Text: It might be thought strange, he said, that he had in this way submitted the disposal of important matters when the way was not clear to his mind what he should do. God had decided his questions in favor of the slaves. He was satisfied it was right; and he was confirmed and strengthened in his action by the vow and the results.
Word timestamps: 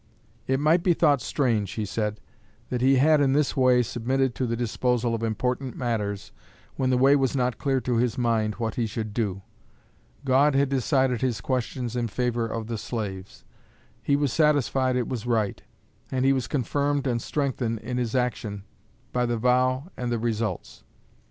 It 0.47 0.59
might 0.59 0.81
be 0.81 0.95
thought 0.95 1.21
strange, 1.21 1.73
he 1.73 1.85
said, 1.85 2.19
that 2.69 2.81
he 2.81 2.95
had 2.95 3.21
in 3.21 3.33
this 3.33 3.55
way 3.55 3.83
submitted 3.83 4.33
the 4.33 4.55
disposal 4.55 5.13
of 5.13 5.21
important 5.21 5.77
matters 5.77 6.31
when 6.75 6.89
the 6.89 6.97
way 6.97 7.15
was 7.15 7.35
not 7.35 7.59
clear 7.59 7.79
to 7.81 7.97
his 7.97 8.17
mind 8.17 8.55
what 8.55 8.73
he 8.73 8.87
should 8.87 9.13
do. 9.13 9.43
God 10.25 10.55
had 10.55 10.69
decided 10.69 11.21
his 11.21 11.39
questions 11.39 11.95
in 11.95 12.07
favor 12.07 12.47
of 12.47 12.65
the 12.65 12.79
slaves. 12.79 13.45
He 14.01 14.15
was 14.15 14.33
satisfied 14.33 14.95
it 14.95 15.07
was 15.07 15.27
right; 15.27 15.61
and 16.09 16.25
he 16.25 16.33
was 16.33 16.47
confirmed 16.47 17.05
and 17.05 17.21
strengthened 17.21 17.77
in 17.77 17.97
his 17.99 18.15
action 18.15 18.63
by 19.13 19.27
the 19.27 19.37
vow 19.37 19.91
and 19.95 20.11
the 20.11 20.17
results. 20.17 20.83